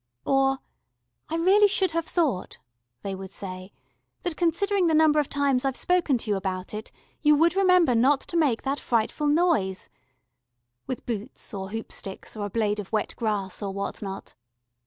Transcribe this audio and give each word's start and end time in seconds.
Or, 0.25 0.57
"I 1.29 1.35
really 1.35 1.67
should 1.67 1.91
have 1.91 2.07
thought," 2.07 2.57
they 3.03 3.13
would 3.13 3.29
say, 3.31 3.71
"that 4.23 4.35
considering 4.35 4.87
the 4.87 4.95
number 4.95 5.19
of 5.19 5.29
times 5.29 5.63
I've 5.63 5.75
spoken 5.77 6.17
about 6.33 6.73
it 6.73 6.91
you 7.21 7.35
would 7.35 7.55
remember 7.55 7.93
not 7.93 8.21
to 8.21 8.35
make 8.35 8.63
that 8.63 8.79
frightful 8.79 9.27
noise," 9.27 9.89
with 10.87 11.05
boots 11.05 11.53
or 11.53 11.69
hoop 11.69 11.91
sticks 11.91 12.35
or 12.35 12.47
a 12.47 12.49
blade 12.49 12.79
of 12.79 12.91
wet 12.91 13.13
grass 13.15 13.61
or 13.61 13.71
what 13.73 14.01
not. 14.01 14.33